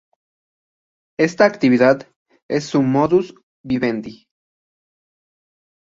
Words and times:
Esta 1.19 1.45
actividad 1.45 2.07
es 2.49 2.63
su 2.65 2.81
modus 2.81 3.35
vivendi. 3.63 4.25